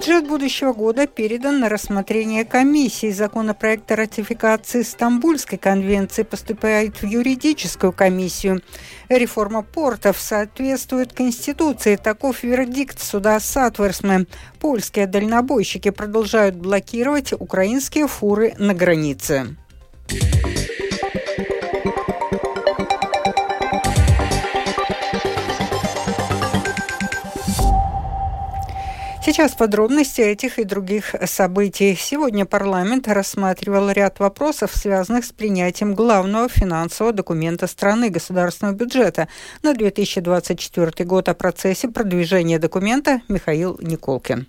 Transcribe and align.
Бюджет 0.00 0.26
будущего 0.26 0.72
года 0.72 1.06
передан 1.06 1.60
на 1.60 1.68
рассмотрение 1.68 2.46
комиссии. 2.46 3.10
Законопроект 3.10 3.92
о 3.92 3.96
ратификации 3.96 4.80
Стамбульской 4.80 5.58
конвенции 5.58 6.22
поступает 6.22 7.02
в 7.02 7.06
юридическую 7.06 7.92
комиссию. 7.92 8.62
Реформа 9.10 9.60
портов 9.60 10.18
соответствует 10.18 11.12
Конституции. 11.12 11.96
Таков 11.96 12.44
вердикт 12.44 12.98
суда 12.98 13.38
Сатверсме. 13.40 14.24
Польские 14.58 15.06
дальнобойщики 15.06 15.90
продолжают 15.90 16.56
блокировать 16.56 17.34
украинские 17.34 18.08
фуры 18.08 18.54
на 18.56 18.72
границе. 18.72 19.54
Сейчас 29.22 29.54
подробности 29.54 30.22
этих 30.22 30.58
и 30.58 30.64
других 30.64 31.14
событий. 31.26 31.94
Сегодня 31.94 32.46
парламент 32.46 33.06
рассматривал 33.06 33.90
ряд 33.90 34.18
вопросов, 34.18 34.70
связанных 34.74 35.26
с 35.26 35.32
принятием 35.32 35.94
главного 35.94 36.48
финансового 36.48 37.12
документа 37.12 37.66
страны 37.66 38.08
государственного 38.08 38.74
бюджета 38.74 39.28
на 39.62 39.74
2024 39.74 41.04
год. 41.06 41.28
О 41.28 41.34
процессе 41.34 41.88
продвижения 41.88 42.58
документа 42.58 43.20
Михаил 43.28 43.78
Николкин. 43.82 44.46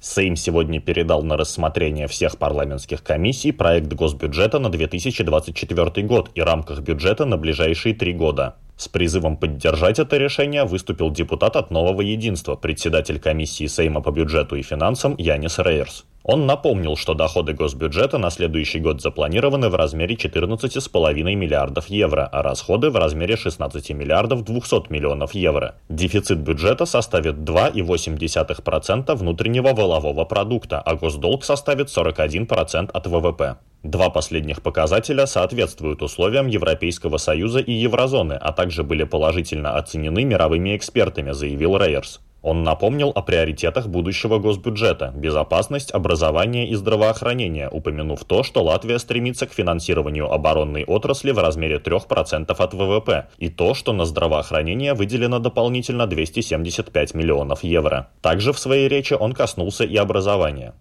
Сейм 0.00 0.34
сегодня 0.34 0.80
передал 0.80 1.22
на 1.22 1.36
рассмотрение 1.36 2.08
всех 2.08 2.38
парламентских 2.38 3.04
комиссий 3.04 3.52
проект 3.52 3.92
госбюджета 3.92 4.58
на 4.58 4.70
2024 4.70 6.04
год 6.08 6.32
и 6.34 6.40
рамках 6.40 6.80
бюджета 6.80 7.26
на 7.26 7.36
ближайшие 7.36 7.94
три 7.94 8.12
года. 8.12 8.56
С 8.82 8.88
призывом 8.88 9.36
поддержать 9.36 10.00
это 10.00 10.16
решение 10.16 10.64
выступил 10.64 11.12
депутат 11.12 11.54
от 11.54 11.70
«Нового 11.70 12.00
единства», 12.00 12.56
председатель 12.56 13.20
комиссии 13.20 13.68
Сейма 13.68 14.00
по 14.00 14.10
бюджету 14.10 14.56
и 14.56 14.62
финансам 14.62 15.14
Янис 15.18 15.60
Рейерс. 15.60 16.04
Он 16.24 16.46
напомнил, 16.46 16.96
что 16.96 17.14
доходы 17.14 17.52
госбюджета 17.52 18.18
на 18.18 18.30
следующий 18.30 18.80
год 18.80 19.00
запланированы 19.00 19.68
в 19.68 19.76
размере 19.76 20.16
14,5 20.16 21.22
миллиардов 21.36 21.86
евро, 21.90 22.26
а 22.26 22.42
расходы 22.42 22.90
в 22.90 22.96
размере 22.96 23.36
16 23.36 23.90
миллиардов 23.90 24.42
200 24.42 24.90
миллионов 24.90 25.32
евро. 25.32 25.76
Дефицит 25.88 26.38
бюджета 26.38 26.84
составит 26.84 27.36
2,8% 27.36 29.14
внутреннего 29.14 29.74
волового 29.74 30.24
продукта, 30.24 30.80
а 30.80 30.96
госдолг 30.96 31.44
составит 31.44 31.86
41% 31.86 32.90
от 32.92 33.06
ВВП. 33.06 33.58
Два 33.82 34.10
последних 34.10 34.62
показателя 34.62 35.26
соответствуют 35.26 36.02
условиям 36.02 36.46
Европейского 36.46 37.16
Союза 37.16 37.58
и 37.58 37.72
еврозоны, 37.72 38.34
а 38.34 38.52
также 38.52 38.84
были 38.84 39.02
положительно 39.02 39.76
оценены 39.76 40.24
мировыми 40.24 40.76
экспертами, 40.76 41.32
заявил 41.32 41.76
Рейерс. 41.76 42.20
Он 42.42 42.64
напомнил 42.64 43.12
о 43.14 43.22
приоритетах 43.22 43.86
будущего 43.86 44.38
госбюджета– 44.40 45.12
безопасность, 45.16 45.92
образование 45.92 46.68
и 46.68 46.74
здравоохранение, 46.74 47.68
упомянув 47.70 48.24
то, 48.24 48.42
что 48.42 48.64
Латвия 48.64 48.98
стремится 48.98 49.46
к 49.46 49.52
финансированию 49.52 50.30
оборонной 50.30 50.84
отрасли 50.84 51.30
в 51.30 51.38
размере 51.38 51.78
3% 51.78 52.50
от 52.50 52.74
ВВП, 52.74 53.28
и 53.38 53.48
то, 53.48 53.74
что 53.74 53.92
на 53.92 54.04
здравоохранение 54.06 54.94
выделено 54.94 55.38
дополнительно 55.38 56.08
275 56.08 57.14
миллионов 57.14 57.62
евро. 57.62 58.08
Также 58.20 58.52
в 58.52 58.58
своей 58.58 58.88
речи 58.88 59.14
он 59.14 59.34
коснулся 59.34 59.84
и 59.84 59.96
образования. 59.96 60.74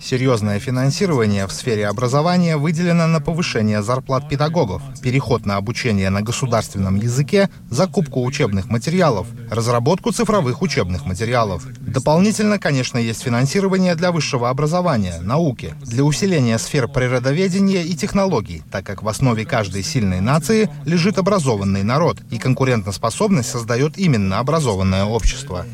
Серьезное 0.00 0.60
финансирование 0.60 1.46
в 1.46 1.52
сфере 1.52 1.88
образования 1.88 2.56
выделено 2.56 3.08
на 3.08 3.20
повышение 3.20 3.82
зарплат 3.82 4.28
педагогов, 4.28 4.82
переход 5.02 5.44
на 5.44 5.56
обучение 5.56 6.10
на 6.10 6.22
государственном 6.22 6.96
языке, 6.96 7.48
закупку 7.70 8.24
учебных 8.24 8.68
материалов, 8.68 9.26
разработку 9.50 9.71
разработку 9.72 10.12
цифровых 10.12 10.60
учебных 10.60 11.06
материалов. 11.06 11.66
Дополнительно, 11.80 12.58
конечно, 12.58 12.98
есть 12.98 13.22
финансирование 13.22 13.94
для 13.94 14.12
высшего 14.12 14.50
образования, 14.50 15.18
науки, 15.22 15.74
для 15.80 16.04
усиления 16.04 16.58
сфер 16.58 16.88
природоведения 16.88 17.82
и 17.82 17.94
технологий, 17.94 18.62
так 18.70 18.84
как 18.84 19.02
в 19.02 19.08
основе 19.08 19.46
каждой 19.46 19.82
сильной 19.82 20.20
нации 20.20 20.68
лежит 20.84 21.16
образованный 21.16 21.84
народ, 21.84 22.18
и 22.30 22.36
конкурентоспособность 22.36 23.48
создает 23.48 23.96
именно 23.96 24.40
образованное 24.40 25.04
общество. 25.04 25.64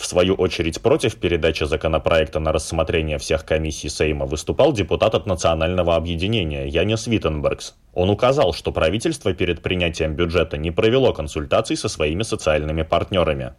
В 0.00 0.06
свою 0.06 0.34
очередь 0.34 0.80
против 0.80 1.16
передачи 1.16 1.64
законопроекта 1.64 2.40
на 2.40 2.52
рассмотрение 2.52 3.18
всех 3.18 3.44
комиссий 3.44 3.90
Сейма 3.90 4.24
выступал 4.24 4.72
депутат 4.72 5.14
от 5.14 5.26
Национального 5.26 5.94
объединения 5.94 6.66
Янис 6.66 7.06
Виттенбергс. 7.06 7.74
Он 7.92 8.08
указал, 8.08 8.54
что 8.54 8.72
правительство 8.72 9.34
перед 9.34 9.62
принятием 9.62 10.14
бюджета 10.14 10.56
не 10.56 10.70
провело 10.70 11.12
консультаций 11.12 11.76
со 11.76 11.88
своими 11.88 12.22
социальными 12.22 12.82
партнерами. 12.82 13.52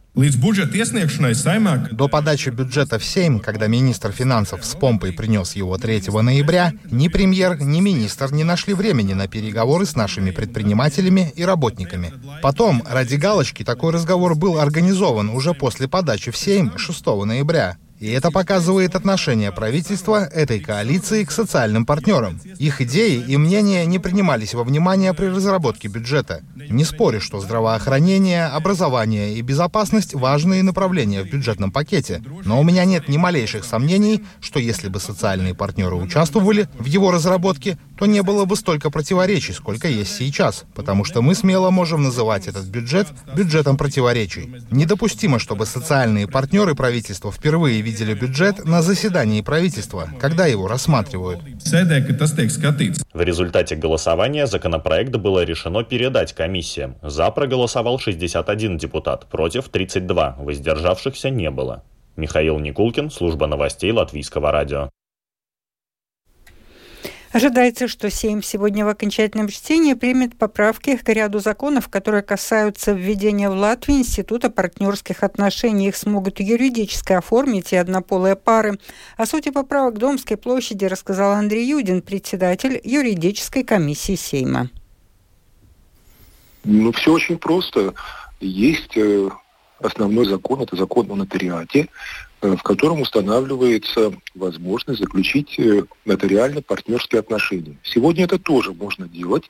До 1.91 2.07
подачи 2.07 2.50
бюджета 2.50 2.97
в 2.97 3.03
Сейм, 3.03 3.40
когда 3.40 3.68
министр 3.68 4.12
финансов 4.12 4.66
с 4.66 4.75
помпой 4.75 5.12
принес 5.13 5.56
его 5.56 5.78
3 5.78 6.03
ноября, 6.22 6.72
ни 6.90 7.08
премьер, 7.09 7.62
ни 7.62 7.81
министр 7.81 8.31
не 8.31 8.44
нашли 8.44 8.73
времени 8.73 9.13
на 9.13 9.28
переговоры 9.28 9.85
с 9.85 9.96
нашими 9.96 10.31
предпринимателями 10.31 11.31
и 11.35 11.44
работниками. 11.44 12.13
Потом, 12.41 12.84
ради 12.90 13.16
галочки, 13.16 13.63
такой 13.63 13.91
разговор 13.91 14.35
был 14.35 14.59
организован 14.59 15.29
уже 15.29 15.53
после 15.53 15.88
подачи 15.88 16.30
в 16.31 16.37
Сейм 16.37 16.77
6 16.77 17.05
ноября. 17.05 17.77
И 18.01 18.09
это 18.09 18.31
показывает 18.31 18.95
отношение 18.95 19.51
правительства 19.51 20.25
этой 20.25 20.59
коалиции 20.59 21.23
к 21.23 21.31
социальным 21.31 21.85
партнерам. 21.85 22.41
Их 22.57 22.81
идеи 22.81 23.23
и 23.28 23.38
мнения 23.38 23.85
не 23.85 24.00
принимались 24.00 24.56
во 24.56 24.63
внимание 24.63 25.13
при 25.13 25.28
разработке 25.28 25.88
бюджета. 25.88 26.41
Не 26.56 26.84
спорю, 26.84 27.22
что 27.22 27.40
здравоохранение, 27.40 28.47
образование 28.47 29.35
и 29.35 29.41
безопасность– 29.44 30.13
важные 30.16 30.63
направления 30.63 31.22
в 31.22 31.29
бюджетном 31.29 31.72
пакете. 31.72 32.23
Но 32.44 32.59
у 32.59 32.63
меня 32.63 32.85
нет 32.85 33.07
ни 33.07 33.17
малейших 33.17 33.63
сомнений, 33.63 34.23
что 34.40 34.59
если 34.59 34.88
бы 34.90 35.00
социальные 35.00 35.53
партнеры 35.53 35.94
участвовали 35.94 36.67
в 36.79 36.85
его 36.85 37.11
разработке, 37.11 37.78
то 38.00 38.07
не 38.07 38.23
было 38.23 38.45
бы 38.45 38.56
столько 38.56 38.90
противоречий, 38.90 39.53
сколько 39.53 39.88
есть 39.88 40.16
сейчас, 40.16 40.63
потому 40.73 41.06
что 41.06 41.22
мы 41.22 41.35
смело 41.35 41.69
можем 41.69 42.01
называть 42.01 42.47
этот 42.47 42.66
бюджет 42.66 43.07
бюджетом 43.35 43.78
противоречий. 43.78 44.51
Недопустимо, 44.72 45.38
чтобы 45.38 45.67
социальные 45.67 46.28
партнеры 46.28 46.73
правительства 46.73 47.31
впервые 47.31 47.79
видели 47.91 48.13
бюджет 48.13 48.63
на 48.66 48.81
заседании 48.81 49.41
правительства, 49.41 50.07
когда 50.19 50.46
его 50.46 50.68
рассматривают. 50.68 51.41
В 53.13 53.22
результате 53.22 53.75
голосования 53.75 54.47
законопроект 54.47 55.16
было 55.18 55.44
решено 55.44 55.84
передать 55.84 56.34
комиссиям. 56.34 56.96
За 57.02 57.29
проголосовал 57.31 58.00
61 58.00 58.78
депутат, 58.78 59.28
против 59.28 59.68
32, 59.68 60.38
воздержавшихся 60.40 61.29
не 61.29 61.52
было. 61.52 61.84
Михаил 62.16 62.59
Никулкин, 62.59 63.12
служба 63.12 63.47
новостей 63.47 63.91
Латвийского 63.91 64.52
радио. 64.52 64.90
Ожидается, 67.31 67.87
что 67.87 68.09
Сейм 68.09 68.43
сегодня 68.43 68.83
в 68.83 68.89
окончательном 68.89 69.47
чтении 69.47 69.93
примет 69.93 70.37
поправки 70.37 70.97
к 70.97 71.07
ряду 71.07 71.39
законов, 71.39 71.87
которые 71.87 72.23
касаются 72.23 72.91
введения 72.91 73.49
в 73.49 73.53
Латвии 73.53 73.99
Института 73.99 74.49
партнерских 74.49 75.23
отношений. 75.23 75.87
Их 75.87 75.95
смогут 75.95 76.41
юридически 76.41 77.13
оформить 77.13 77.71
и 77.71 77.77
однополые 77.77 78.35
пары. 78.35 78.77
О 79.15 79.25
сути 79.25 79.49
поправок 79.49 79.97
Домской 79.97 80.35
площади 80.35 80.83
рассказал 80.85 81.31
Андрей 81.31 81.65
Юдин, 81.69 82.01
председатель 82.01 82.81
юридической 82.83 83.63
комиссии 83.63 84.15
Сейма. 84.15 84.69
Ну, 86.65 86.91
все 86.91 87.13
очень 87.13 87.37
просто. 87.37 87.93
Есть 88.41 88.97
э, 88.97 89.29
основной 89.79 90.25
закон, 90.25 90.61
это 90.61 90.75
закон 90.75 91.09
о 91.09 91.15
нотариате, 91.15 91.87
в 92.41 92.63
котором 92.63 93.02
устанавливается 93.02 94.13
возможность 94.34 95.00
заключить 95.00 95.59
э, 95.59 95.84
нотариально 96.06 96.62
партнерские 96.62 97.19
отношения. 97.19 97.78
Сегодня 97.84 98.25
это 98.25 98.40
тоже 98.40 98.74
можно 98.74 99.07
делать, 99.07 99.44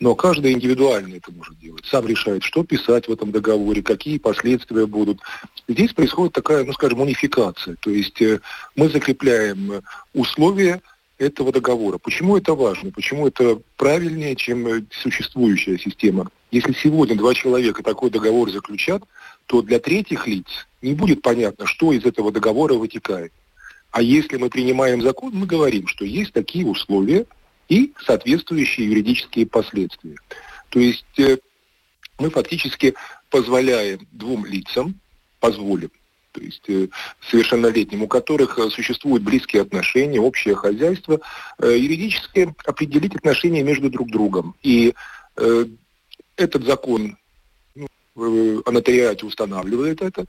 но 0.00 0.14
каждый 0.14 0.52
индивидуально 0.52 1.16
это 1.16 1.30
может 1.30 1.58
делать. 1.58 1.84
Сам 1.84 2.06
решает, 2.06 2.42
что 2.42 2.64
писать 2.64 3.06
в 3.06 3.12
этом 3.12 3.32
договоре, 3.32 3.82
какие 3.82 4.18
последствия 4.18 4.86
будут. 4.86 5.20
Здесь 5.68 5.92
происходит 5.92 6.32
такая, 6.32 6.64
ну 6.64 6.72
скажем, 6.72 7.00
унификация. 7.02 7.76
То 7.80 7.90
есть 7.90 8.20
э, 8.22 8.40
мы 8.76 8.88
закрепляем 8.88 9.82
условия 10.14 10.80
этого 11.18 11.52
договора. 11.52 11.98
Почему 11.98 12.36
это 12.36 12.54
важно? 12.54 12.92
Почему 12.92 13.26
это 13.26 13.60
правильнее, 13.76 14.36
чем 14.36 14.86
существующая 14.90 15.76
система? 15.76 16.30
Если 16.50 16.72
сегодня 16.72 17.16
два 17.16 17.34
человека 17.34 17.82
такой 17.82 18.10
договор 18.10 18.50
заключат, 18.50 19.02
то 19.48 19.62
для 19.62 19.80
третьих 19.80 20.26
лиц 20.26 20.46
не 20.82 20.92
будет 20.92 21.22
понятно, 21.22 21.66
что 21.66 21.92
из 21.92 22.04
этого 22.04 22.30
договора 22.30 22.74
вытекает. 22.74 23.32
А 23.90 24.02
если 24.02 24.36
мы 24.36 24.50
принимаем 24.50 25.00
закон, 25.00 25.32
мы 25.34 25.46
говорим, 25.46 25.86
что 25.86 26.04
есть 26.04 26.34
такие 26.34 26.66
условия 26.66 27.24
и 27.68 27.94
соответствующие 28.04 28.88
юридические 28.88 29.46
последствия. 29.46 30.16
То 30.68 30.78
есть 30.78 31.18
э, 31.18 31.38
мы 32.18 32.28
фактически 32.28 32.94
позволяем 33.30 34.06
двум 34.12 34.44
лицам, 34.44 35.00
позволим, 35.40 35.90
то 36.32 36.42
есть 36.42 36.68
э, 36.68 36.88
совершеннолетним, 37.30 38.02
у 38.02 38.06
которых 38.06 38.58
э, 38.58 38.68
существуют 38.68 39.22
близкие 39.22 39.62
отношения, 39.62 40.20
общее 40.20 40.56
хозяйство, 40.56 41.20
э, 41.58 41.74
юридически 41.74 42.54
определить 42.66 43.16
отношения 43.16 43.62
между 43.62 43.88
друг 43.88 44.10
другом. 44.10 44.54
И 44.62 44.94
э, 45.36 45.64
этот 46.36 46.64
закон 46.66 47.16
о 48.18 48.70
нотариате 48.70 49.26
устанавливает 49.26 50.02
это. 50.02 50.26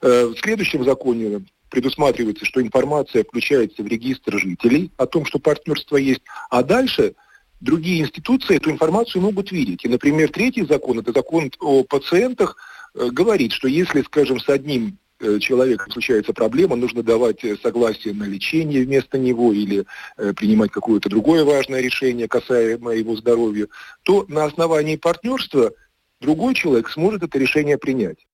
В 0.00 0.34
следующем 0.42 0.84
законе 0.84 1.44
предусматривается, 1.70 2.44
что 2.44 2.60
информация 2.60 3.24
включается 3.24 3.82
в 3.82 3.86
регистр 3.86 4.38
жителей 4.38 4.90
о 4.96 5.06
том, 5.06 5.24
что 5.24 5.38
партнерство 5.38 5.96
есть, 5.96 6.22
а 6.50 6.62
дальше 6.62 7.14
другие 7.60 8.00
институции 8.00 8.56
эту 8.56 8.70
информацию 8.70 9.22
могут 9.22 9.52
видеть. 9.52 9.84
И, 9.84 9.88
например, 9.88 10.30
третий 10.30 10.64
закон, 10.64 10.98
это 10.98 11.12
закон 11.12 11.50
о 11.60 11.84
пациентах, 11.84 12.56
говорит, 12.94 13.52
что 13.52 13.68
если, 13.68 14.02
скажем, 14.02 14.40
с 14.40 14.48
одним 14.48 14.98
Э, 15.20 15.38
человека 15.38 15.84
случается 15.90 16.32
проблема, 16.32 16.76
нужно 16.76 17.02
давать 17.02 17.44
э, 17.44 17.54
согласие 17.62 18.14
на 18.14 18.24
лечение 18.24 18.84
вместо 18.84 19.18
него 19.18 19.52
или 19.52 19.84
э, 20.16 20.32
принимать 20.32 20.70
какое-то 20.70 21.10
другое 21.10 21.44
важное 21.44 21.82
решение, 21.82 22.26
касаемое 22.26 22.96
его 22.96 23.14
здоровья, 23.16 23.68
то 24.02 24.24
на 24.28 24.44
основании 24.44 24.96
партнерства 24.96 25.72
другой 26.20 26.54
человек 26.54 26.88
сможет 26.90 27.22
это 27.22 27.38
решение 27.38 27.78
принять. 27.78 28.26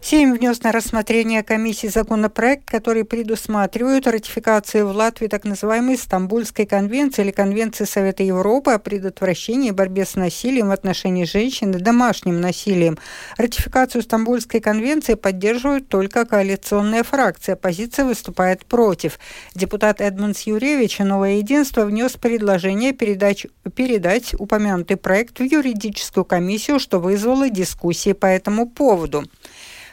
Сейм 0.00 0.32
внес 0.32 0.62
на 0.62 0.70
рассмотрение 0.70 1.42
комиссии 1.42 1.88
законопроект, 1.88 2.64
который 2.70 3.04
предусматривает 3.04 4.06
ратификацию 4.06 4.86
в 4.86 4.96
Латвии 4.96 5.26
так 5.26 5.44
называемой 5.44 5.98
Стамбульской 5.98 6.66
конвенции 6.66 7.22
или 7.22 7.32
Конвенции 7.32 7.84
Совета 7.84 8.22
Европы 8.22 8.70
о 8.70 8.78
предотвращении 8.78 9.68
и 9.68 9.72
борьбе 9.72 10.06
с 10.06 10.14
насилием 10.14 10.68
в 10.68 10.70
отношении 10.70 11.24
женщин 11.24 11.72
и 11.72 11.80
домашним 11.80 12.40
насилием. 12.40 12.96
Ратификацию 13.36 14.02
Стамбульской 14.02 14.60
конвенции 14.60 15.14
поддерживают 15.14 15.88
только 15.88 16.24
коалиционная 16.24 17.02
фракция. 17.02 17.54
Оппозиция 17.54 18.04
выступает 18.04 18.64
против. 18.66 19.18
Депутат 19.54 20.00
Эдмундс 20.00 20.42
Юревич 20.42 21.00
«Новое 21.00 21.38
единство» 21.38 21.84
внес 21.84 22.12
предложение 22.12 22.92
передать, 22.92 23.46
передать 23.74 24.34
упомянутый 24.38 24.96
проект 24.96 25.40
в 25.40 25.42
юридическую 25.42 26.24
комиссию, 26.24 26.78
что 26.78 27.00
вызвало 27.00 27.50
дискуссии 27.50 28.12
по 28.12 28.26
этому 28.26 28.66
поводу. 28.68 29.24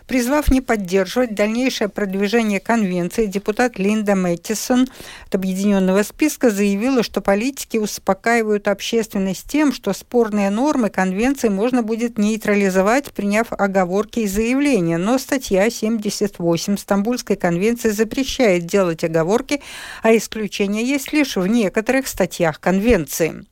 Призвав 0.08 0.52
не 0.52 0.62
поддерживать 0.62 1.34
дальнейшее 1.34 1.90
продвижение 1.90 2.60
конвенции, 2.60 3.26
депутат 3.26 3.80
Линда 3.80 4.16
Мэттисон 4.16 4.88
от 5.26 5.36
Объединенного 5.36 6.04
списка 6.04 6.52
заявила, 6.52 7.02
что 7.02 7.22
политики 7.22 7.78
успокаивают 7.78 8.68
общественность 8.68 9.48
тем, 9.48 9.74
что 9.74 9.94
спорные 9.94 10.52
нормы 10.52 10.90
конвенции 10.90 11.50
можно 11.50 11.82
будет 11.82 12.20
нейтрализовать, 12.20 13.12
приняв 13.14 13.48
оговорки 13.52 14.20
и 14.20 14.28
заявления. 14.28 15.00
Но 15.00 15.18
статья 15.18 15.72
78 15.72 16.78
Стамбульской 16.78 17.36
конвенции 17.36 17.90
запрещает 17.90 18.68
делать 18.68 19.04
оговорки, 19.04 19.62
а 20.04 20.16
исключения 20.16 20.84
есть 20.84 21.14
лишь 21.14 21.36
в 21.36 21.48
некоторых 21.48 22.08
статьях 22.08 22.60
конвенции. 22.60 23.46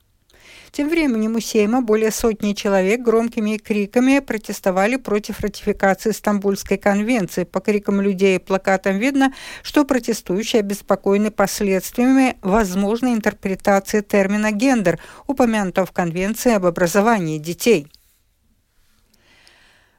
Тем 0.74 0.88
временем 0.88 1.36
у 1.36 1.40
Сейма 1.40 1.82
более 1.82 2.10
сотни 2.10 2.52
человек 2.52 3.00
громкими 3.00 3.58
криками 3.58 4.18
протестовали 4.18 4.96
против 4.96 5.38
ратификации 5.38 6.10
Стамбульской 6.10 6.78
конвенции. 6.78 7.44
По 7.44 7.60
крикам 7.60 8.00
людей 8.00 8.34
и 8.34 8.40
плакатам 8.40 8.98
видно, 8.98 9.32
что 9.62 9.84
протестующие 9.84 10.58
обеспокоены 10.58 11.30
последствиями 11.30 12.36
возможной 12.42 13.12
интерпретации 13.12 14.00
термина 14.00 14.50
«гендер», 14.50 14.98
упомянутого 15.28 15.86
в 15.86 15.92
Конвенции 15.92 16.52
об 16.52 16.66
образовании 16.66 17.38
детей. 17.38 17.86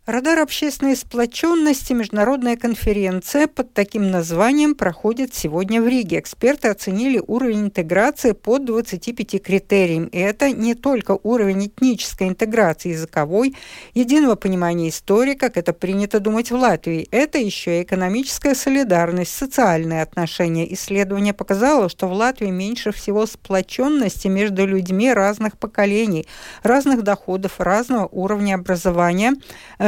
Радар 0.06 0.38
общественной 0.38 0.96
сплоченности 0.96 1.92
международная 1.94 2.57
конференция 2.57 3.48
под 3.48 3.74
таким 3.74 4.12
названием 4.12 4.75
проходит 4.75 5.34
сегодня 5.34 5.81
в 5.81 5.88
Риге. 5.88 6.19
Эксперты 6.19 6.68
оценили 6.68 7.19
уровень 7.25 7.62
интеграции 7.62 8.34
по 8.34 8.60
25 8.60 9.42
критериям. 9.42 10.06
И 10.06 10.19
это 10.19 10.52
не 10.52 10.75
только 10.75 11.18
уровень 11.24 11.66
этнической 11.66 12.28
интеграции, 12.28 12.90
языковой, 12.90 13.56
единого 13.96 14.36
понимания 14.36 14.90
истории, 14.90 15.34
как 15.34 15.57
это 15.57 15.74
принято 15.74 16.19
думать 16.19 16.52
в 16.52 16.56
Латвии. 16.56 17.07
Это 17.10 17.40
еще 17.40 17.80
и 17.80 17.84
экономическая 17.84 18.54
солидарность, 18.54 19.36
социальные 19.36 20.04
отношения. 20.04 20.72
Исследование 20.72 21.34
показало, 21.34 21.90
что 21.90 22.07
в 22.07 22.13
Латвии 22.13 22.52
меньше 22.52 22.92
всего 22.92 23.25
сплоченности 23.25 24.28
между 24.28 24.68
людьми 24.68 25.12
разных 25.12 25.57
поколений, 25.57 26.28
разных 26.62 27.02
доходов, 27.02 27.60
разного 27.60 28.07
уровня 28.12 28.54
образования– 28.54 29.34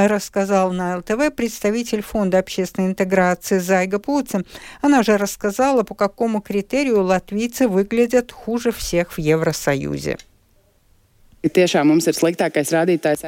рассказал 0.08 0.72
на 0.72 0.98
ЛТВ 0.98 1.36
представитель 1.36 2.02
Фонда 2.02 2.40
общественной 2.40 2.90
интеграции 2.90 3.60
Зайга 3.60 4.00
Пуцин. 4.00 4.46
Она 4.82 5.04
же 5.04 5.18
рассказала, 5.18 5.84
по 5.84 5.96
какому 5.96 6.42
критерию 6.42 7.04
латвийцы 7.04 7.68
выглядят 7.68 8.32
хуже 8.32 8.72
всех 8.72 9.14
в 9.14 9.20
Евросоюзе. 9.20 10.18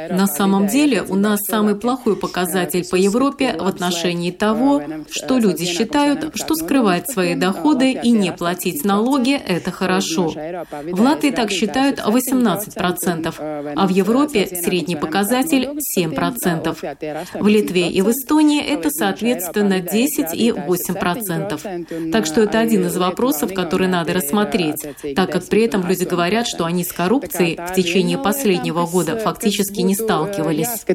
На 0.10 0.28
самом 0.28 0.68
деле 0.68 1.04
у 1.04 1.16
нас 1.16 1.42
самый 1.48 1.76
плохой 1.76 2.16
показатель 2.16 2.84
по 2.90 2.96
Европе 2.96 3.56
в 3.58 3.68
отношении 3.68 4.32
того, 4.32 4.82
что 5.12 5.38
люди 5.38 5.66
считают, 5.66 6.32
что 6.36 6.56
скрывать 6.56 7.10
свои 7.10 7.36
доходы 7.36 7.92
и 7.92 8.10
не 8.10 8.32
платить 8.32 8.84
налоги– 8.84 9.40
это 9.48 9.72
хорошо. 9.72 10.30
В 10.30 11.02
Латвии 11.02 11.30
так 11.30 11.52
считают 11.52 12.00
18%, 12.00 13.74
а 13.76 13.88
в 13.88 13.90
Европе 13.90 14.48
средний 14.48 14.96
показатель 14.96 15.70
7%. 15.96 17.40
В 17.40 17.48
Литве 17.48 17.90
и 17.90 18.02
в 18.02 18.10
Эстонии 18.10 18.62
это, 18.62 18.90
соответственно, 18.90 19.82
10 19.82 20.34
и 20.34 20.50
8%. 20.50 22.12
Так 22.12 22.26
что 22.26 22.42
это 22.42 22.60
один 22.60 22.88
из 22.88 22.98
вопросов, 22.98 23.54
который 23.54 23.88
надо 23.88 24.14
рассмотреть, 24.14 24.84
так 25.16 25.32
как 25.32 25.46
при 25.46 25.66
этом 25.66 25.88
люди 25.88 26.06
говорят, 26.06 26.48
что 26.48 26.66
они 26.66 26.84
с 26.84 26.92
коррупцией 26.92 27.56
в 27.56 27.74
течение 27.76 27.99
течение 28.00 28.18
последнего 28.18 28.86
года 28.86 29.18
фактически 29.18 29.82
не 29.82 29.96
сталкивались. 29.96 30.86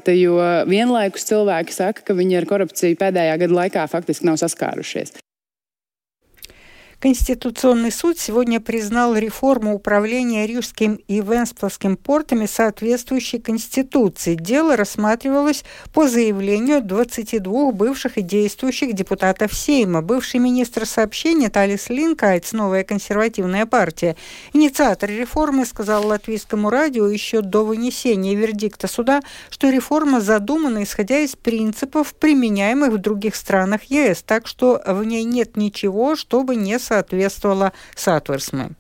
Конституционный 7.05 7.93
суд 7.93 8.19
сегодня 8.19 8.61
признал 8.61 9.15
реформу 9.15 9.75
управления 9.75 10.47
Рижским 10.47 10.95
и 11.07 11.21
Венспилским 11.21 11.99
портами, 11.99 12.47
соответствующей 12.47 13.39
Конституции. 13.41 14.37
Дело 14.37 14.75
рассматривалось 14.75 15.65
по 15.93 16.09
заявлению 16.09 16.81
22 16.81 17.73
бывших 17.73 18.17
и 18.17 18.23
действующих 18.23 18.95
депутатов 18.95 19.53
Сейма. 19.53 20.01
Бывший 20.01 20.41
министр 20.41 20.87
сообщения 20.87 21.51
Талис 21.51 21.91
Линкайтс, 21.91 22.53
новая 22.53 22.85
консервативная 22.85 23.67
партия, 23.67 24.17
инициатор 24.55 25.11
реформы, 25.11 25.67
сказал 25.67 26.07
латвийскому 26.07 26.71
радио 26.71 27.07
еще 27.07 27.43
до 27.43 27.67
вынесения 27.67 28.35
вердикта 28.35 28.89
суда, 28.89 29.21
что 29.51 29.69
реформа 29.69 30.23
задумана 30.23 30.83
исходя 30.83 31.19
из 31.19 31.37
принципов, 31.37 32.15
применяемых 32.15 32.95
в 32.95 32.97
других 32.97 33.37
странах 33.37 33.83
ЕС, 33.91 34.23
так 34.23 34.47
что 34.47 34.81
в 34.87 35.05
ней 35.05 35.25
нет 35.25 35.59
ничего, 35.59 36.17
чтобы 36.17 36.57
не 36.57 36.79
соответствовать 36.79 36.94
соответствовала 36.95 37.73
сатверсме. 37.97 38.75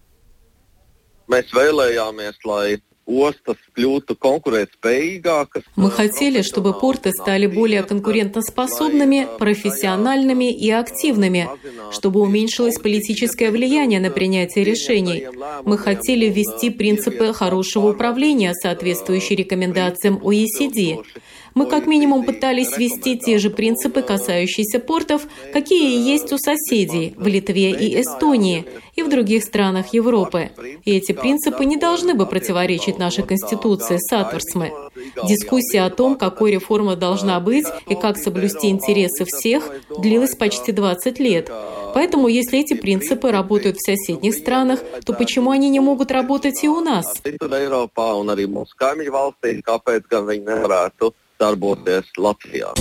Mēs 1.28 1.54
vēlējāmies, 1.56 2.42
lai 2.44 2.78
мы 5.76 5.90
хотели, 5.90 6.40
чтобы 6.40 6.72
порты 6.72 7.10
стали 7.10 7.46
более 7.46 7.82
конкурентоспособными, 7.82 9.28
профессиональными 9.38 10.50
и 10.50 10.70
активными, 10.70 11.50
чтобы 11.92 12.20
уменьшилось 12.20 12.78
политическое 12.78 13.50
влияние 13.50 14.00
на 14.00 14.10
принятие 14.10 14.64
решений. 14.64 15.26
Мы 15.64 15.76
хотели 15.76 16.30
ввести 16.30 16.70
принципы 16.70 17.34
хорошего 17.34 17.90
управления, 17.90 18.54
соответствующие 18.54 19.36
рекомендациям 19.36 20.18
OECD. 20.22 21.02
Мы 21.54 21.66
как 21.66 21.86
минимум 21.86 22.24
пытались 22.24 22.76
ввести 22.76 23.16
те 23.16 23.38
же 23.38 23.48
принципы, 23.48 24.02
касающиеся 24.02 24.80
портов, 24.80 25.22
какие 25.52 26.04
есть 26.06 26.32
у 26.32 26.38
соседей 26.38 27.14
в 27.16 27.26
Литве 27.26 27.70
и 27.70 28.00
Эстонии 28.00 28.66
и 28.96 29.02
в 29.02 29.08
других 29.08 29.44
странах 29.44 29.92
Европы. 29.92 30.50
И 30.84 30.96
эти 30.96 31.12
принципы 31.12 31.64
не 31.64 31.76
должны 31.76 32.14
бы 32.14 32.26
противоречить 32.26 32.98
нашей 32.98 33.24
Конституции 33.24 33.98
Сатворсмы. 33.98 34.72
Дискуссия 35.28 35.82
о 35.82 35.90
том, 35.90 36.16
какой 36.16 36.50
реформа 36.52 36.96
должна 36.96 37.38
быть 37.40 37.66
и 37.88 37.94
как 37.94 38.16
соблюсти 38.16 38.68
интересы 38.68 39.24
всех, 39.24 39.70
длилась 39.98 40.34
почти 40.34 40.72
20 40.72 41.18
лет. 41.20 41.50
Поэтому, 41.94 42.26
если 42.26 42.58
эти 42.58 42.74
принципы 42.74 43.30
работают 43.30 43.76
в 43.76 43.84
соседних 43.84 44.34
странах, 44.34 44.80
то 45.04 45.12
почему 45.12 45.52
они 45.52 45.70
не 45.70 45.78
могут 45.78 46.10
работать 46.10 46.64
и 46.64 46.68
у 46.68 46.80
нас? 46.80 47.22
Darboties 51.38 52.04
Latvijā. 52.16 52.72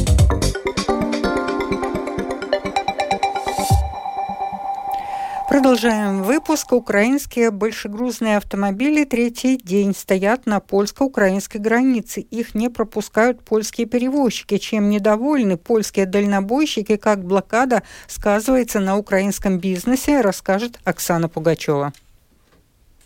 Продолжаем 5.53 6.23
выпуск. 6.23 6.71
Украинские 6.71 7.51
большегрузные 7.51 8.37
автомобили 8.37 9.03
третий 9.03 9.57
день 9.57 9.93
стоят 9.93 10.47
на 10.47 10.59
польско-украинской 10.59 11.59
границе. 11.59 12.21
Их 12.21 12.55
не 12.55 12.69
пропускают 12.69 13.43
польские 13.43 13.85
перевозчики. 13.85 14.57
Чем 14.57 14.89
недовольны 14.89 15.57
польские 15.57 16.07
дальнобойщики, 16.07 16.95
как 16.95 17.23
блокада 17.23 17.83
сказывается 18.07 18.79
на 18.79 18.97
украинском 18.97 19.59
бизнесе, 19.59 20.21
расскажет 20.21 20.79
Оксана 20.85 21.29
Пугачева. 21.29 21.93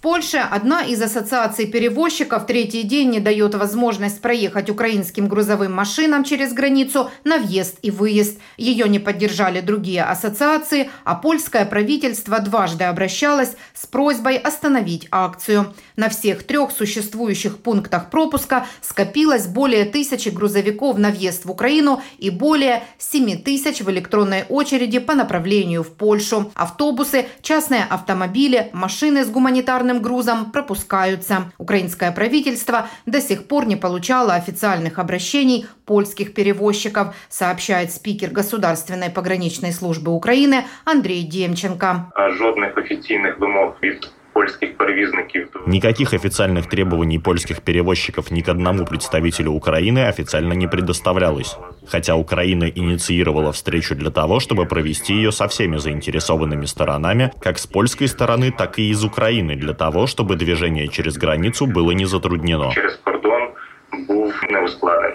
Польше 0.08 0.38
одна 0.38 0.84
из 0.84 1.02
ассоциаций 1.02 1.68
перевозчиков 1.68 2.46
третий 2.46 2.84
день 2.84 3.10
не 3.10 3.20
дает 3.20 3.56
возможность 3.56 4.22
проехать 4.22 4.70
украинским 4.70 5.28
грузовым 5.28 5.74
машинам 5.74 6.24
через 6.24 6.54
границу 6.54 7.12
на 7.26 7.38
въезд 7.40 7.78
и 7.82 7.92
выезд. 7.92 8.40
Ее 8.56 8.88
не 8.88 9.00
поддержали 9.00 9.60
другие 9.60 10.04
ассоциации, 10.04 10.90
а 11.04 11.16
польское 11.16 11.66
правительство 11.66 12.40
дважды 12.40 12.86
обращалось 12.86 13.58
с 13.74 13.86
просьбой 13.86 14.38
остановить 14.38 15.10
акцию. 15.12 15.74
На 15.98 16.08
всех 16.08 16.44
трех 16.44 16.72
существующих 16.72 17.58
пунктах 17.58 18.10
пропуска 18.10 18.66
скопилось 18.80 19.46
более 19.48 19.84
тысячи 19.84 20.30
грузовиков 20.30 20.98
на 20.98 21.10
въезд 21.10 21.44
в 21.44 21.52
Украину 21.52 22.02
и 22.18 22.30
более 22.30 22.86
7 22.98 23.44
тысяч 23.44 23.82
в 23.82 23.90
электронной 23.90 24.46
очереди 24.48 25.00
по 25.00 25.16
направлению 25.16 25.84
в 25.84 25.90
Польшу. 25.90 26.50
Автобусы, 26.56 27.26
частные 27.42 27.84
автомобили, 27.84 28.70
машины 28.72 29.26
с 29.26 29.28
гуманитарным 29.28 29.97
грузом 30.03 30.53
пропускаются. 30.53 31.53
Украинское 31.59 32.13
правительство 32.13 32.89
до 33.07 33.21
сих 33.21 33.49
пор 33.49 33.67
не 33.67 33.77
получало 33.77 34.35
официальных 34.35 34.99
обращений 34.99 35.67
польских 35.87 36.35
перевозчиков, 36.35 37.15
сообщает 37.29 37.93
спикер 37.93 38.31
Государственной 38.31 39.11
пограничной 39.11 39.73
службы 39.73 40.13
Украины 40.13 40.65
Андрей 40.85 41.23
Демченко. 41.23 42.13
Жодних 42.39 42.77
офіційних 42.77 43.41
вимог 43.41 43.77
від 43.83 44.11
польских 44.38 44.78
перевізників. 44.78 45.48
Никаких 45.68 46.14
официальных 46.14 46.70
требований 46.70 47.20
польских 47.20 47.62
перевозчиков 47.62 48.32
ни 48.32 48.42
к 48.42 48.52
одному 48.52 48.86
представителю 48.86 49.52
Украины 49.52 50.10
официально 50.10 50.54
не 50.54 50.68
предоставлялось. 50.68 51.58
Хотя 51.92 52.16
Украина 52.16 52.66
инициировала 52.76 53.52
встречу 53.52 53.96
для 53.96 54.10
того, 54.10 54.40
чтобы 54.40 54.68
провести 54.68 55.14
ее 55.14 55.32
со 55.32 55.48
всеми 55.48 55.78
заинтересованными 55.78 56.66
сторонами, 56.66 57.32
как 57.40 57.58
с 57.58 57.66
польской 57.66 58.08
стороны, 58.08 58.52
так 58.58 58.80
и 58.80 58.92
из 58.92 59.04
Украины, 59.04 59.56
для 59.56 59.74
того, 59.74 60.06
чтобы 60.06 60.36
движение 60.36 60.88
через 60.88 61.18
границу 61.18 61.66
было 61.66 61.92
не 61.94 62.06
затруднено. 62.06 62.72
Через 62.74 63.00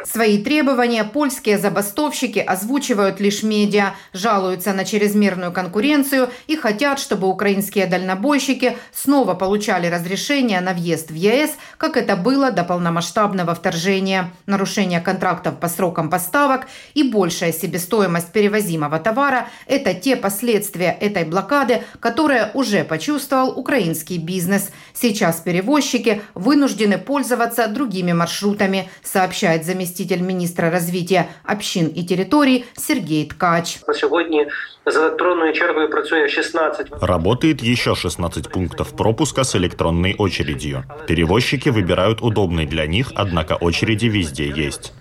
Свои 0.04 0.42
требования 0.42 1.04
польские 1.04 1.58
забастовщики 1.58 2.38
озвучивают 2.38 3.20
лишь 3.20 3.42
медиа, 3.42 3.94
жалуются 4.12 4.72
на 4.72 4.84
чрезмерную 4.84 5.52
конкуренцию 5.52 6.30
и 6.46 6.56
хотят, 6.56 6.98
чтобы 6.98 7.28
украинские 7.28 7.86
дальнобойщики 7.86 8.76
снова 8.92 9.34
получали 9.34 9.86
разрешение 9.86 10.60
на 10.60 10.72
въезд 10.72 11.10
в 11.10 11.14
ЕС, 11.14 11.52
как 11.78 11.96
это 11.96 12.16
было 12.16 12.50
до 12.50 12.64
полномасштабного 12.64 13.54
вторжения. 13.54 14.30
Нарушение 14.46 15.00
контрактов 15.00 15.58
по 15.58 15.68
срокам 15.68 16.10
поставок 16.10 16.66
и 16.94 17.02
большая 17.02 17.52
себестоимость 17.52 18.32
перевозимого 18.32 18.98
товара– 18.98 19.48
это 19.66 19.94
те 19.94 20.16
последствия 20.16 20.96
этой 21.00 21.24
блокады, 21.24 21.82
которые 22.00 22.50
уже 22.54 22.84
почувствовал 22.84 23.58
украинский 23.58 24.18
бизнес. 24.18 24.70
Сейчас 24.94 25.40
перевозчики 25.40 26.22
вынуждены 26.34 26.98
пользоваться 26.98 27.66
другими 27.68 28.12
маршрутами, 28.12 28.88
сообщает 29.02 29.64
заместитель 29.64 30.20
министра 30.20 30.70
развития 30.70 31.28
общин 31.44 31.86
и 31.86 32.02
территорий 32.02 32.64
Сергей 32.76 33.26
Ткач. 33.26 33.80
На 33.88 33.94
сьогодні 33.94 34.46
з 34.86 34.96
електронною 34.96 35.52
чергою 35.52 35.90
працює 35.90 36.28
16 36.28 36.90
Работает 36.90 37.62
еще 37.62 37.94
16 37.94 38.48
пунктов 38.48 38.96
пропуска 38.96 39.44
с 39.44 39.54
электронной 39.54 40.14
очередью. 40.18 40.84
Перевозчики 41.06 41.70
выбирают 41.70 42.20
удобный 42.20 42.66
для 42.66 42.86
них, 42.86 43.12
однако 43.14 43.54
очереди 43.54 44.06
везде 44.06 44.66
есть. 44.66 44.92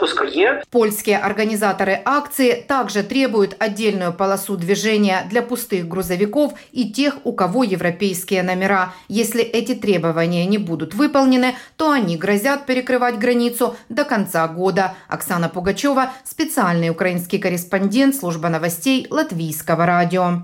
Пропуска 0.00 0.24
є. 0.24 0.62
Польские 0.70 1.18
организаторы 1.18 2.00
акции 2.04 2.64
также 2.66 3.02
требуют 3.02 3.56
отдельную 3.58 4.12
полосу 4.12 4.56
движения 4.56 5.26
для 5.30 5.42
пустых 5.42 5.88
грузовиков 5.88 6.52
и 6.72 6.90
тех, 6.92 7.18
у 7.24 7.32
кого 7.32 7.64
европейские 7.64 8.42
номера. 8.42 8.92
Если 9.08 9.42
эти 9.42 9.74
требования 9.74 10.46
не 10.46 10.58
будут 10.58 10.94
выполнены, 10.94 11.54
то 11.76 11.90
они 11.90 12.16
грозят 12.16 12.66
перекрывать 12.66 13.18
границу 13.18 13.76
до 13.88 14.04
конца 14.04 14.48
года. 14.48 14.94
Оксана 15.08 15.48
Пугачева, 15.48 16.10
специальный 16.24 16.90
украинский 16.90 17.38
корреспондент 17.38 18.14
служба 18.14 18.48
новостей 18.48 19.06
Латвийского 19.10 19.86
радио. 19.86 20.42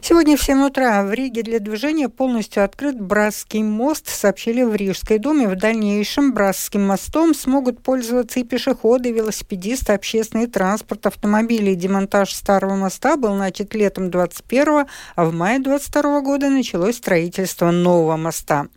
Сегодня 0.00 0.36
в 0.36 0.42
7 0.42 0.64
утра 0.64 1.02
в 1.02 1.12
Риге 1.12 1.42
для 1.42 1.58
движения 1.58 2.08
полностью 2.08 2.64
открыт 2.64 3.00
Братский 3.00 3.62
мост, 3.62 4.08
сообщили 4.08 4.62
в 4.62 4.74
Рижской 4.74 5.18
думе. 5.18 5.48
В 5.48 5.56
дальнейшем 5.56 6.32
Братским 6.32 6.86
мостом 6.86 7.34
смогут 7.34 7.82
пользоваться 7.82 8.40
и 8.40 8.44
пешеходы, 8.44 9.10
и 9.10 9.12
велосипедисты, 9.12 9.92
общественный 9.92 10.46
транспорт, 10.46 11.06
автомобили. 11.06 11.74
Демонтаж 11.74 12.32
старого 12.32 12.76
моста 12.76 13.16
был 13.16 13.34
начат 13.34 13.74
летом 13.74 14.10
21 14.10 14.86
а 15.16 15.24
в 15.24 15.32
мае 15.32 15.58
22 15.58 16.20
года 16.20 16.48
началось 16.48 16.96
строительство 16.96 17.70
нового 17.70 18.16
моста. 18.16 18.68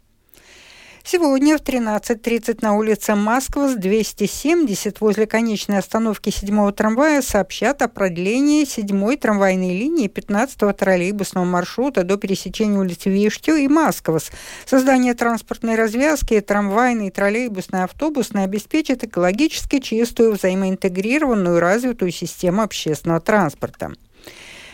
Сегодня 1.03 1.57
в 1.57 1.61
13.30 1.61 2.59
на 2.61 2.75
улице 2.75 3.15
Москва 3.15 3.73
270 3.75 5.01
возле 5.01 5.25
конечной 5.25 5.79
остановки 5.79 6.29
7 6.29 6.71
трамвая 6.73 7.23
сообщат 7.23 7.81
о 7.81 7.87
продлении 7.87 8.65
7 8.65 9.17
трамвайной 9.17 9.77
линии 9.77 10.07
15 10.07 10.77
троллейбусного 10.77 11.43
маршрута 11.43 12.03
до 12.03 12.17
пересечения 12.17 12.79
улиц 12.79 13.05
Виштю 13.05 13.55
и 13.55 13.67
Москвас. 13.67 14.29
Создание 14.65 15.15
транспортной 15.15 15.75
развязки 15.75 16.39
трамвайной, 16.39 17.09
троллейбусной, 17.09 17.83
автобусной 17.83 18.43
обеспечит 18.43 19.03
экологически 19.03 19.79
чистую, 19.79 20.33
взаимоинтегрированную 20.33 21.59
развитую 21.59 22.11
систему 22.11 22.61
общественного 22.61 23.19
транспорта. 23.19 23.91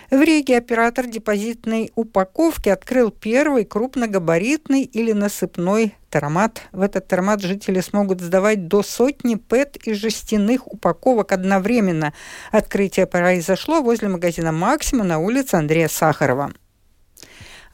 В 0.10 0.22
Риге 0.22 0.58
оператор 0.58 1.06
депозитной 1.06 1.92
упаковки 1.96 2.70
открыл 2.70 3.12
первый 3.12 3.66
крупногабаритный 3.66 4.84
или 4.84 5.12
насыпной 5.12 5.96
таромат. 6.10 6.62
В 6.72 6.82
этот 6.82 7.10
таромат 7.10 7.42
жители 7.42 7.82
смогут 7.82 8.22
сдавать 8.22 8.70
до 8.70 8.84
сотни 8.84 9.36
ПЭТ 9.36 9.76
из 9.84 9.98
жестяных 9.98 10.66
упаковок 10.66 11.34
одновременно. 11.34 12.14
Открытие 12.54 13.06
произошло 13.06 13.82
возле 13.82 14.08
магазина 14.08 14.54
«Максима» 14.54 15.04
на 15.04 15.20
улице 15.20 15.56
Андрея 15.56 15.90
Сахарова. 15.90 16.54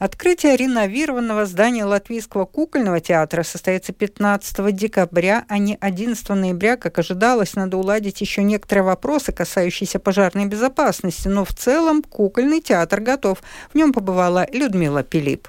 Открытие 0.04 0.54
реновированного 0.58 1.46
здания 1.46 1.86
Латвийского 1.86 2.44
кукольного 2.44 3.00
театра 3.00 3.42
состоится 3.42 3.94
15 3.94 4.76
декабря, 4.76 5.46
а 5.48 5.56
не 5.56 5.78
11 5.80 6.28
ноября, 6.28 6.76
как 6.76 6.98
ожидалось. 6.98 7.54
Надо 7.54 7.78
уладить 7.78 8.20
еще 8.20 8.42
некоторые 8.42 8.84
вопросы, 8.84 9.32
касающиеся 9.32 9.98
пожарной 9.98 10.44
безопасности, 10.44 11.28
но 11.28 11.46
в 11.46 11.54
целом 11.54 12.02
кукольный 12.02 12.60
театр 12.60 13.00
готов. 13.00 13.42
В 13.72 13.74
нем 13.76 13.94
побывала 13.94 14.46
Людмила 14.52 15.02
Пилип. 15.02 15.48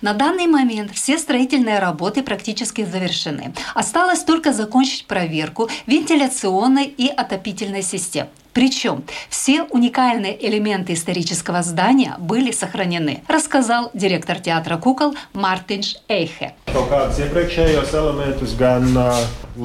На 0.00 0.12
данный 0.12 0.46
момент 0.46 0.92
все 0.92 1.18
строительные 1.18 1.80
работы 1.80 2.22
практически 2.22 2.84
завершены. 2.84 3.52
Осталось 3.74 4.22
только 4.22 4.52
закончить 4.52 5.08
проверку 5.08 5.68
вентиляционной 5.86 6.84
и 6.84 7.08
отопительной 7.08 7.82
систем. 7.82 8.28
Причем 8.56 9.04
все 9.28 9.64
уникальные 9.64 10.34
элементы 10.48 10.94
исторического 10.94 11.62
здания 11.62 12.16
были 12.18 12.52
сохранены, 12.52 13.22
рассказал 13.28 13.90
директор 13.92 14.40
театра 14.40 14.78
кукол 14.78 15.14
Мартинш 15.34 15.96
Эйхе. 16.08 16.54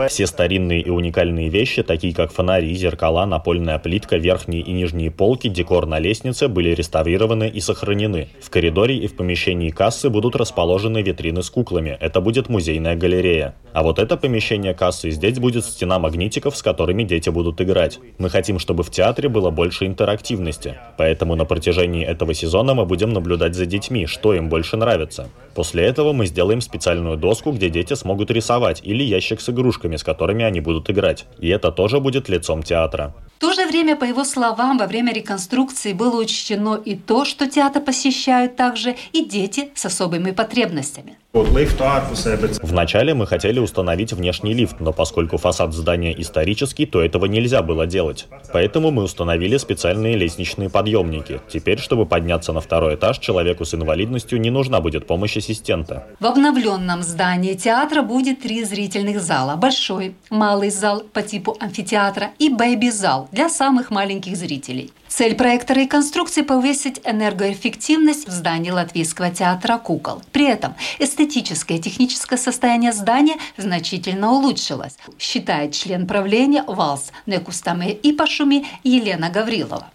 Все 0.07 0.25
старинные 0.25 0.81
и 0.81 0.89
уникальные 0.89 1.49
вещи, 1.49 1.83
такие 1.83 2.13
как 2.13 2.31
фонари, 2.31 2.73
зеркала, 2.73 3.25
напольная 3.25 3.77
плитка, 3.77 4.17
верхние 4.17 4.61
и 4.61 4.71
нижние 4.71 5.11
полки, 5.11 5.49
декор 5.49 5.85
на 5.85 5.99
лестнице, 5.99 6.47
были 6.47 6.69
реставрированы 6.69 7.49
и 7.49 7.59
сохранены. 7.59 8.29
В 8.41 8.49
коридоре 8.49 8.95
и 8.97 9.07
в 9.07 9.15
помещении 9.15 9.69
кассы 9.69 10.09
будут 10.09 10.35
расположены 10.35 11.01
витрины 11.01 11.43
с 11.43 11.49
куклами. 11.49 11.97
Это 11.99 12.21
будет 12.21 12.47
музейная 12.47 12.95
галерея. 12.95 13.55
А 13.73 13.83
вот 13.83 13.99
это 13.99 14.17
помещение 14.17 14.73
кассы, 14.73 15.11
здесь 15.11 15.39
будет 15.39 15.65
стена 15.65 15.99
магнитиков, 15.99 16.55
с 16.55 16.61
которыми 16.61 17.03
дети 17.03 17.29
будут 17.29 17.59
играть. 17.61 17.99
Мы 18.17 18.29
хотим, 18.29 18.59
чтобы 18.59 18.83
в 18.83 18.91
театре 18.91 19.29
было 19.29 19.49
больше 19.49 19.85
интерактивности. 19.85 20.77
Поэтому 20.97 21.35
на 21.35 21.45
протяжении 21.45 22.05
этого 22.05 22.33
сезона 22.33 22.73
мы 22.73 22.85
будем 22.85 23.11
наблюдать 23.11 23.55
за 23.55 23.65
детьми, 23.65 24.05
что 24.07 24.33
им 24.33 24.49
больше 24.49 24.77
нравится. 24.77 25.29
После 25.55 25.83
этого 25.83 26.13
мы 26.13 26.27
сделаем 26.27 26.61
специальную 26.61 27.17
доску, 27.17 27.51
где 27.51 27.69
дети 27.69 27.93
смогут 27.93 28.31
рисовать, 28.31 28.81
или 28.83 29.03
ящик 29.03 29.41
с 29.41 29.49
игрушками, 29.49 29.80
с 29.97 30.03
которыми 30.03 30.43
они 30.43 30.61
будут 30.61 30.89
играть. 30.89 31.25
И 31.39 31.49
это 31.49 31.71
тоже 31.71 31.99
будет 31.99 32.29
лицом 32.29 32.63
театра. 32.63 33.13
В 33.41 33.43
то 33.43 33.53
же 33.53 33.65
время, 33.65 33.95
по 33.95 34.03
его 34.03 34.23
словам, 34.23 34.77
во 34.77 34.85
время 34.85 35.11
реконструкции 35.11 35.93
было 35.93 36.21
учтено 36.21 36.75
и 36.75 36.95
то, 36.95 37.25
что 37.25 37.49
театр 37.49 37.81
посещают 37.81 38.55
также 38.55 38.95
и 39.13 39.25
дети 39.25 39.71
с 39.73 39.83
особыми 39.83 40.29
потребностями. 40.29 41.17
Вначале 41.33 43.13
мы 43.13 43.25
хотели 43.25 43.59
установить 43.59 44.11
внешний 44.11 44.53
лифт, 44.53 44.81
но 44.81 44.91
поскольку 44.91 45.37
фасад 45.37 45.73
здания 45.73 46.13
исторический, 46.21 46.85
то 46.85 47.01
этого 47.01 47.25
нельзя 47.25 47.61
было 47.61 47.87
делать. 47.87 48.27
Поэтому 48.51 48.91
мы 48.91 49.03
установили 49.03 49.55
специальные 49.55 50.17
лестничные 50.17 50.69
подъемники. 50.69 51.39
Теперь, 51.47 51.79
чтобы 51.79 52.05
подняться 52.05 52.51
на 52.51 52.59
второй 52.59 52.95
этаж, 52.95 53.17
человеку 53.19 53.63
с 53.63 53.73
инвалидностью 53.73 54.41
не 54.41 54.49
нужна 54.49 54.81
будет 54.81 55.07
помощь 55.07 55.37
ассистента. 55.37 56.05
В 56.19 56.25
обновленном 56.25 57.01
здании 57.01 57.53
театра 57.53 58.01
будет 58.01 58.41
три 58.41 58.65
зрительных 58.65 59.21
зала. 59.21 59.55
Большой, 59.55 60.15
малый 60.29 60.69
зал 60.69 61.01
по 61.13 61.21
типу 61.21 61.55
амфитеатра 61.61 62.31
и 62.39 62.49
бэйби-зал 62.49 63.29
для 63.31 63.49
самых 63.49 63.91
маленьких 63.91 64.35
зрителей. 64.35 64.91
Цель 65.13 65.35
проекта 65.35 65.73
реконструкции– 65.73 66.41
повысить 66.41 67.01
энергоэффективность 67.03 68.29
в 68.29 68.31
здании 68.31 68.71
Латвийского 68.71 69.29
театра 69.29 69.77
кукол. 69.77 70.21
При 70.31 70.47
этом 70.47 70.73
эстетическое 70.99 71.79
и 71.79 71.81
техническое 71.81 72.37
состояние 72.37 72.93
здания 72.93 73.35
значительно 73.57 74.31
улучшилось, 74.31 74.95
считает 75.19 75.73
член 75.73 76.07
правления 76.07 76.63
ВАЛС 76.65 77.11
Некустаме 77.25 77.91
и 77.91 78.13
Пашуми 78.13 78.65
Елена 78.85 79.29
Гаврилова. 79.29 79.87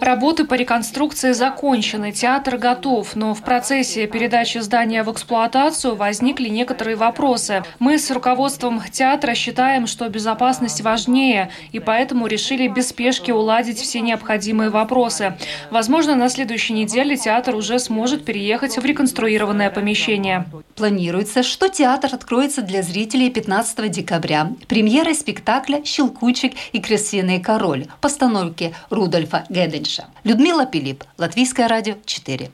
Работы 0.00 0.46
по 0.46 0.54
реконструкции 0.54 1.32
закончены, 1.32 2.12
театр 2.12 2.56
готов, 2.56 3.14
но 3.14 3.34
в 3.34 3.42
процессе 3.42 4.06
передачи 4.06 4.56
здания 4.56 5.02
в 5.02 5.12
эксплуатацию 5.12 5.96
возникли 5.96 6.48
некоторые 6.48 6.96
вопросы. 6.96 7.62
Мы 7.78 7.98
с 7.98 8.10
руководством 8.10 8.80
театра 8.90 9.34
считаем, 9.34 9.86
что 9.86 10.08
безопасность 10.08 10.80
важнее, 10.80 11.50
и 11.72 11.78
поэтому 11.78 12.26
решили 12.26 12.66
без 12.66 12.88
спешки 12.88 13.30
уладить 13.30 13.49
уладить 13.50 13.80
все 13.80 14.00
необходимые 14.00 14.70
вопросы. 14.70 15.36
Возможно, 15.72 16.14
на 16.14 16.28
следующей 16.28 16.72
неделе 16.72 17.16
театр 17.16 17.56
уже 17.56 17.80
сможет 17.80 18.24
переехать 18.24 18.78
в 18.78 18.84
реконструированное 18.84 19.70
помещение. 19.70 20.46
Планируется, 20.76 21.42
что 21.42 21.68
театр 21.68 22.10
откроется 22.12 22.62
для 22.62 22.82
зрителей 22.82 23.28
15 23.28 23.90
декабря. 23.90 24.52
Премьера 24.68 25.12
спектакля 25.14 25.84
«Щелкучик 25.84 26.52
и 26.72 26.80
крысиный 26.80 27.40
король» 27.40 27.86
постановки 28.00 28.72
Рудольфа 28.88 29.44
Геденша. 29.48 30.04
Людмила 30.22 30.64
Пилип, 30.64 31.02
Латвийское 31.18 31.66
радио 31.66 31.94
4. 32.04 32.52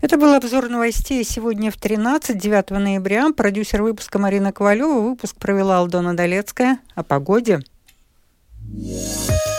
Это 0.00 0.16
был 0.16 0.32
обзор 0.32 0.70
новостей 0.70 1.22
сегодня 1.24 1.70
в 1.70 1.76
13, 1.76 2.38
9 2.38 2.70
ноября. 2.70 3.32
Продюсер 3.36 3.82
выпуска 3.82 4.18
Марина 4.18 4.50
Ковалева. 4.50 5.00
Выпуск 5.00 5.36
провела 5.36 5.78
Алдона 5.78 6.16
Долецкая. 6.16 6.78
О 6.94 7.02
погоде. 7.02 7.60
Yeah. 8.76 9.53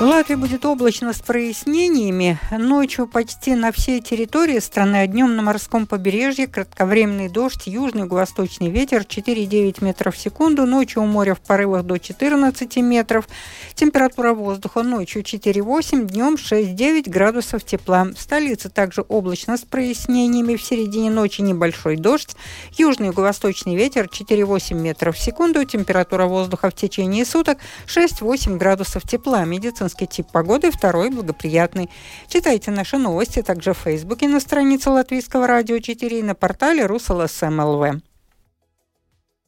В 0.00 0.02
Латвии 0.02 0.34
будет 0.34 0.64
облачно 0.64 1.12
с 1.12 1.20
прояснениями. 1.20 2.38
Ночью 2.50 3.06
почти 3.06 3.54
на 3.54 3.70
всей 3.70 4.00
территории 4.00 4.58
страны, 4.58 5.02
а 5.02 5.06
днем 5.06 5.36
на 5.36 5.42
морском 5.42 5.86
побережье 5.86 6.46
кратковременный 6.46 7.28
дождь, 7.28 7.66
южный 7.66 8.04
юго-восточный 8.04 8.70
ветер 8.70 9.02
4,9 9.02 9.84
метров 9.84 10.14
в 10.14 10.18
секунду, 10.18 10.64
ночью 10.64 11.02
у 11.02 11.04
моря 11.04 11.34
в 11.34 11.40
порывах 11.42 11.82
до 11.82 11.98
14 11.98 12.78
метров. 12.78 13.28
Температура 13.74 14.32
воздуха 14.32 14.82
ночью 14.82 15.20
4,8, 15.20 16.06
днем 16.06 16.36
6,9 16.36 17.10
градусов 17.10 17.62
тепла. 17.62 18.04
В 18.04 18.22
столице 18.22 18.70
также 18.70 19.02
облачно 19.06 19.58
с 19.58 19.60
прояснениями. 19.60 20.56
В 20.56 20.62
середине 20.62 21.10
ночи 21.10 21.42
небольшой 21.42 21.96
дождь, 21.96 22.36
южный 22.78 23.08
юго-восточный 23.08 23.76
ветер 23.76 24.06
4,8 24.06 24.72
метров 24.76 25.14
в 25.14 25.20
секунду, 25.20 25.62
температура 25.66 26.24
воздуха 26.24 26.70
в 26.70 26.74
течение 26.74 27.26
суток 27.26 27.58
6-8 27.86 28.56
градусов 28.56 29.02
тепла. 29.02 29.44
Медицинская 29.44 29.89
республиканский 29.90 30.06
тип 30.06 30.26
погоды, 30.32 30.70
второй– 30.70 31.10
благоприятный. 31.10 31.90
Читайте 32.28 32.70
наши 32.70 32.98
новости 32.98 33.42
также 33.42 33.72
в 33.72 33.78
Фейсбуке 33.78 34.28
на 34.28 34.40
странице 34.40 34.90
Латвийского 34.90 35.46
радио 35.46 35.78
4 35.78 36.18
и 36.18 36.22
на 36.22 36.34
портале 36.34 36.86
РусЛСМЛВ. 36.86 38.00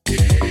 Yeah. 0.08 0.41